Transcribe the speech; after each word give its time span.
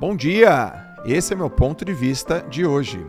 Bom 0.00 0.16
dia! 0.16 0.96
Esse 1.04 1.34
é 1.34 1.36
meu 1.36 1.50
ponto 1.50 1.84
de 1.84 1.92
vista 1.92 2.40
de 2.48 2.64
hoje. 2.64 3.06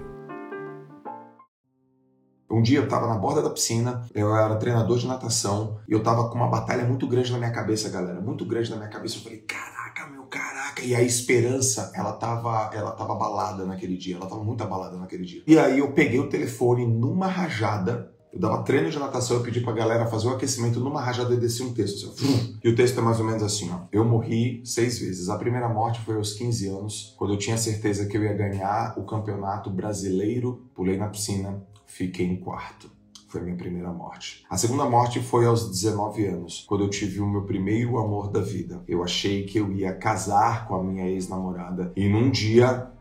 Um 2.51 2.61
dia 2.61 2.79
eu 2.79 2.83
estava 2.83 3.07
na 3.07 3.15
borda 3.15 3.41
da 3.41 3.49
piscina, 3.49 4.05
eu 4.13 4.35
era 4.35 4.57
treinador 4.57 4.97
de 4.97 5.07
natação 5.07 5.79
e 5.87 5.93
eu 5.93 5.99
estava 5.99 6.27
com 6.27 6.35
uma 6.35 6.49
batalha 6.49 6.83
muito 6.83 7.07
grande 7.07 7.31
na 7.31 7.37
minha 7.37 7.51
cabeça, 7.53 7.89
galera. 7.89 8.19
Muito 8.19 8.45
grande 8.45 8.69
na 8.71 8.75
minha 8.75 8.89
cabeça. 8.89 9.15
Eu 9.15 9.21
falei, 9.21 9.37
caraca, 9.37 10.05
meu, 10.07 10.23
caraca. 10.23 10.81
E 10.81 10.93
a 10.93 11.01
esperança, 11.01 11.93
ela 11.95 12.11
tava, 12.11 12.69
ela 12.73 12.91
tava 12.91 13.13
abalada 13.13 13.65
naquele 13.65 13.95
dia. 13.95 14.17
Ela 14.17 14.27
tava 14.27 14.43
muito 14.43 14.61
abalada 14.61 14.97
naquele 14.97 15.23
dia. 15.23 15.43
E 15.47 15.57
aí 15.57 15.79
eu 15.79 15.93
peguei 15.93 16.19
o 16.19 16.27
telefone 16.27 16.85
numa 16.85 17.27
rajada 17.27 18.11
eu 18.33 18.39
dava 18.39 18.63
treino 18.63 18.89
de 18.89 18.97
natação, 18.97 19.37
eu 19.37 19.43
pedi 19.43 19.59
pra 19.59 19.73
galera 19.73 20.05
fazer 20.05 20.27
o 20.27 20.31
aquecimento 20.31 20.79
numa 20.79 21.01
rajada 21.01 21.33
e 21.33 21.37
descia 21.37 21.65
um 21.65 21.73
texto. 21.73 22.09
Assim, 22.09 22.57
e 22.63 22.69
o 22.69 22.75
texto 22.75 22.97
é 22.99 23.03
mais 23.03 23.19
ou 23.19 23.25
menos 23.25 23.43
assim, 23.43 23.69
ó. 23.71 23.81
Eu 23.91 24.05
morri 24.05 24.61
seis 24.63 24.99
vezes. 24.99 25.27
A 25.27 25.37
primeira 25.37 25.67
morte 25.67 25.99
foi 26.01 26.15
aos 26.15 26.33
15 26.33 26.67
anos, 26.69 27.15
quando 27.17 27.33
eu 27.33 27.37
tinha 27.37 27.57
certeza 27.57 28.05
que 28.05 28.15
eu 28.15 28.23
ia 28.23 28.33
ganhar 28.33 28.97
o 28.97 29.03
campeonato 29.03 29.69
brasileiro. 29.69 30.65
Pulei 30.73 30.97
na 30.97 31.09
piscina, 31.09 31.61
fiquei 31.85 32.25
em 32.25 32.37
quarto. 32.37 32.89
Foi 33.27 33.41
a 33.41 33.43
minha 33.43 33.55
primeira 33.55 33.91
morte. 33.91 34.45
A 34.49 34.57
segunda 34.57 34.85
morte 34.85 35.21
foi 35.21 35.45
aos 35.45 35.69
19 35.69 36.25
anos, 36.25 36.65
quando 36.67 36.83
eu 36.83 36.89
tive 36.89 37.21
o 37.21 37.27
meu 37.27 37.43
primeiro 37.43 37.97
amor 37.97 38.29
da 38.29 38.41
vida. 38.41 38.83
Eu 38.87 39.03
achei 39.03 39.43
que 39.43 39.57
eu 39.57 39.71
ia 39.71 39.93
casar 39.93 40.67
com 40.67 40.75
a 40.75 40.83
minha 40.83 41.07
ex-namorada 41.07 41.93
e 41.95 42.09
num 42.09 42.29
dia 42.29 42.91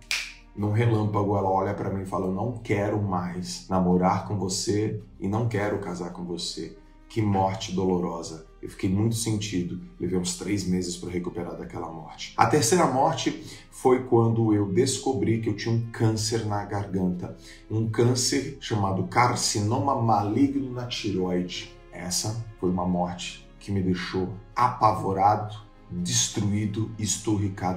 num 0.57 0.73
relâmpago, 0.73 1.37
ela 1.37 1.49
olha 1.49 1.75
para 1.75 1.91
mim 1.91 2.03
e 2.03 2.07
fala: 2.07 2.27
Eu 2.27 2.33
não 2.33 2.53
quero 2.53 3.01
mais 3.01 3.67
namorar 3.69 4.27
com 4.27 4.37
você 4.37 5.01
e 5.19 5.29
não 5.29 5.49
quero 5.49 5.79
casar 5.79 6.13
com 6.13 6.25
você. 6.25 6.77
Que 7.09 7.21
morte 7.21 7.73
dolorosa. 7.73 8.47
Eu 8.63 8.69
fiquei 8.69 8.89
muito 8.91 9.17
sentido. 9.17 9.81
Levei 9.99 10.19
uns 10.19 10.37
três 10.37 10.65
meses 10.65 10.97
para 10.97 11.11
recuperar 11.11 11.57
daquela 11.57 11.91
morte. 11.91 12.35
A 12.37 12.47
terceira 12.47 12.87
morte 12.87 13.45
foi 13.71 14.05
quando 14.05 14.55
eu 14.55 14.71
descobri 14.71 15.41
que 15.41 15.49
eu 15.49 15.57
tinha 15.57 15.75
um 15.75 15.91
câncer 15.91 16.47
na 16.47 16.65
garganta. 16.65 17.37
Um 17.71 17.89
câncer 17.89 18.59
chamado 18.61 19.05
carcinoma 19.05 20.01
maligno 20.01 20.71
na 20.73 20.87
tiroide. 20.87 21.75
Essa 21.91 22.45
foi 22.61 22.71
uma 22.71 22.87
morte 22.87 23.49
que 23.59 23.73
me 23.73 23.83
deixou 23.83 24.29
apavorado, 24.55 25.57
destruído 25.91 26.91
e 26.99 27.05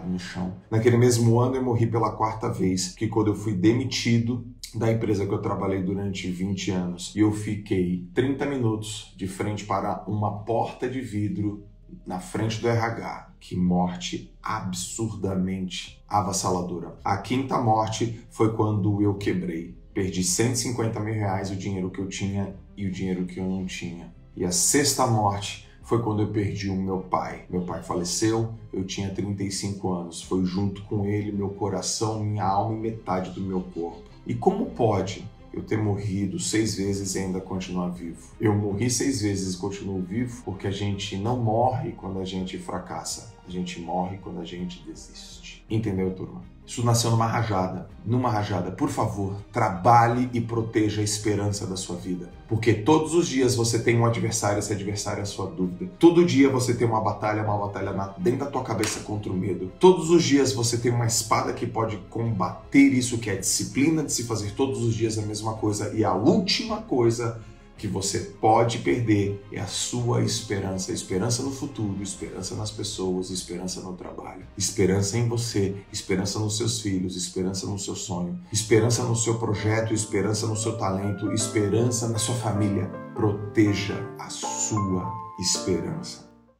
no 0.07 0.19
chão. 0.19 0.55
Naquele 0.69 0.97
mesmo 0.97 1.39
ano 1.39 1.55
eu 1.55 1.63
morri 1.63 1.87
pela 1.87 2.11
quarta 2.11 2.49
vez, 2.49 2.93
que 2.93 3.07
quando 3.07 3.27
eu 3.27 3.35
fui 3.35 3.53
demitido 3.53 4.45
da 4.75 4.91
empresa 4.91 5.25
que 5.25 5.33
eu 5.33 5.41
trabalhei 5.41 5.83
durante 5.83 6.29
20 6.29 6.71
anos 6.71 7.13
e 7.15 7.19
eu 7.19 7.31
fiquei 7.31 8.07
30 8.13 8.45
minutos 8.45 9.13
de 9.15 9.27
frente 9.27 9.65
para 9.65 10.03
uma 10.07 10.39
porta 10.39 10.89
de 10.89 10.99
vidro 10.99 11.63
na 12.05 12.19
frente 12.19 12.59
do 12.59 12.67
RH. 12.67 13.33
Que 13.39 13.55
morte 13.55 14.33
absurdamente 14.41 16.01
avassaladora. 16.07 16.95
A 17.03 17.17
quinta 17.17 17.59
morte 17.59 18.25
foi 18.29 18.53
quando 18.55 19.01
eu 19.01 19.15
quebrei. 19.15 19.75
Perdi 19.93 20.23
150 20.23 20.99
mil 21.01 21.13
reais, 21.13 21.51
o 21.51 21.55
dinheiro 21.55 21.91
que 21.91 21.99
eu 21.99 22.07
tinha 22.07 22.55
e 22.75 22.87
o 22.87 22.91
dinheiro 22.91 23.25
que 23.25 23.39
eu 23.39 23.45
não 23.45 23.65
tinha. 23.65 24.13
E 24.35 24.43
a 24.43 24.51
sexta 24.51 25.05
morte 25.05 25.67
foi 25.93 26.01
quando 26.01 26.23
eu 26.23 26.27
perdi 26.29 26.71
o 26.71 26.75
meu 26.75 27.01
pai. 27.01 27.45
Meu 27.47 27.61
pai 27.61 27.83
faleceu, 27.83 28.55
eu 28.73 28.83
tinha 28.83 29.13
35 29.13 29.93
anos. 29.93 30.23
Foi 30.23 30.43
junto 30.43 30.81
com 30.85 31.05
ele 31.05 31.31
meu 31.31 31.49
coração, 31.49 32.23
minha 32.23 32.45
alma 32.45 32.75
e 32.75 32.79
metade 32.79 33.29
do 33.29 33.41
meu 33.41 33.61
corpo. 33.61 34.01
E 34.25 34.33
como 34.33 34.71
pode 34.71 35.23
eu 35.53 35.61
ter 35.61 35.77
morrido 35.77 36.39
seis 36.39 36.73
vezes 36.77 37.13
e 37.13 37.19
ainda 37.19 37.39
continuar 37.39 37.89
vivo? 37.89 38.27
Eu 38.41 38.55
morri 38.55 38.89
seis 38.89 39.21
vezes 39.21 39.53
e 39.53 39.57
continuo 39.59 40.01
vivo 40.01 40.41
porque 40.43 40.65
a 40.65 40.71
gente 40.71 41.15
não 41.15 41.37
morre 41.37 41.91
quando 41.91 42.19
a 42.19 42.25
gente 42.25 42.57
fracassa, 42.57 43.31
a 43.47 43.51
gente 43.51 43.79
morre 43.79 44.17
quando 44.17 44.39
a 44.39 44.45
gente 44.45 44.83
desiste. 44.87 45.63
Entendeu, 45.69 46.13
turma? 46.13 46.41
Isso 46.65 46.85
nasceu 46.85 47.11
numa 47.11 47.27
rajada. 47.27 47.89
Numa 48.05 48.29
rajada, 48.29 48.71
por 48.71 48.89
favor, 48.89 49.35
trabalhe 49.51 50.29
e 50.33 50.39
proteja 50.39 51.01
a 51.01 51.03
esperança 51.03 51.67
da 51.67 51.75
sua 51.75 51.95
vida. 51.97 52.29
Porque 52.47 52.73
todos 52.73 53.13
os 53.13 53.27
dias 53.27 53.55
você 53.55 53.79
tem 53.79 53.99
um 53.99 54.05
adversário, 54.05 54.59
esse 54.59 54.71
adversário 54.71 55.19
é 55.19 55.23
a 55.23 55.25
sua 55.25 55.47
dúvida. 55.47 55.91
Todo 55.99 56.25
dia 56.25 56.49
você 56.49 56.73
tem 56.73 56.87
uma 56.87 57.01
batalha, 57.01 57.43
uma 57.43 57.57
batalha 57.57 58.13
dentro 58.17 58.39
da 58.39 58.45
tua 58.45 58.63
cabeça 58.63 59.01
contra 59.01 59.31
o 59.31 59.35
medo. 59.35 59.71
Todos 59.79 60.09
os 60.09 60.23
dias 60.23 60.53
você 60.53 60.77
tem 60.77 60.91
uma 60.91 61.05
espada 61.05 61.53
que 61.53 61.67
pode 61.67 61.97
combater 62.09 62.93
isso, 62.93 63.17
que 63.17 63.29
é 63.29 63.33
a 63.33 63.39
disciplina 63.39 64.03
de 64.03 64.13
se 64.13 64.23
fazer 64.23 64.51
todos 64.51 64.81
os 64.83 64.95
dias 64.95 65.17
a 65.17 65.21
mesma 65.21 65.53
coisa. 65.55 65.93
E 65.93 66.05
a 66.05 66.13
última 66.13 66.77
coisa 66.81 67.41
que 67.83 67.87
você 67.89 68.19
pode 68.39 68.77
perder 68.77 69.45
é 69.51 69.59
a 69.59 69.67
sua 69.67 70.23
esperança, 70.23 70.93
esperança 70.93 71.43
no 71.43 71.51
futuro, 71.51 72.01
esperança 72.01 72.55
nas 72.55 72.71
pessoas, 72.71 73.29
esperança 73.29 73.81
no 73.81 73.91
trabalho, 73.91 74.47
esperança 74.57 75.17
em 75.17 75.27
você, 75.27 75.75
esperança 75.91 76.39
nos 76.39 76.55
seus 76.55 76.79
filhos, 76.79 77.17
esperança 77.17 77.67
no 77.67 77.77
seu 77.77 77.93
sonho, 77.93 78.39
esperança 78.53 79.03
no 79.03 79.17
seu 79.17 79.37
projeto, 79.37 79.93
esperança 79.93 80.47
no 80.47 80.55
seu 80.55 80.77
talento, 80.77 81.29
esperança 81.33 82.07
na 82.07 82.17
sua 82.17 82.35
família. 82.35 82.89
Proteja 83.13 83.99
a 84.17 84.29
sua 84.29 85.11
esperança. 85.37 86.32